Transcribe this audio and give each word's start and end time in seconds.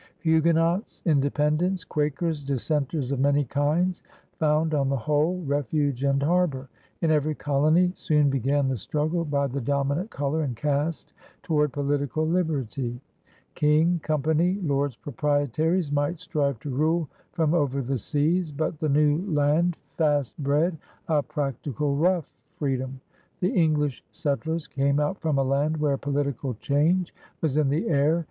*' 0.11 0.21
Huguenots, 0.21 1.03
Independents, 1.05 1.83
Quakers, 1.83 2.43
dissenters 2.43 3.11
of 3.11 3.19
many 3.19 3.45
kinds, 3.45 4.01
found 4.39 4.73
on 4.73 4.89
the 4.89 4.97
whole 4.97 5.43
refuge 5.43 6.03
and 6.03 6.23
harbor. 6.23 6.69
In 7.01 7.11
every 7.11 7.35
colony 7.35 7.91
soon 7.95 8.27
began 8.27 8.67
the 8.67 8.77
struggle 8.77 9.23
by 9.23 9.45
the 9.45 9.61
dominant 9.61 10.09
color 10.09 10.41
and 10.41 10.55
caste 10.57 11.13
toward 11.43 11.71
political 11.71 12.25
liberty. 12.25 12.99
810 13.53 13.53
PIONEERS 13.53 13.53
OF 13.53 13.53
THE 13.53 13.67
OLD 13.67 13.85
SOUTH 13.85 14.01
King^ 14.01 14.01
Company, 14.01 14.59
Lords 14.67 14.95
Proprietaries, 14.97 15.91
might 15.91 16.19
strive 16.19 16.59
to 16.61 16.71
rule 16.71 17.07
Irom 17.37 17.53
over 17.53 17.83
the 17.83 17.99
seas. 17.99 18.51
But 18.51 18.79
the 18.79 18.89
new 18.89 19.19
land 19.31 19.77
fast 19.99 20.35
bred 20.39 20.79
a 21.09 21.21
practical 21.21 21.95
rough 21.95 22.33
freedom. 22.57 22.99
The 23.39 23.51
English 23.53 24.03
settlers 24.09 24.65
came 24.65 24.99
out 24.99 25.21
from 25.21 25.37
a 25.37 25.43
land 25.43 25.77
where 25.77 25.95
political 25.95 26.55
change 26.55 27.13
was 27.39 27.55
in 27.57 27.69
the 27.69 27.87
air. 27.87 28.19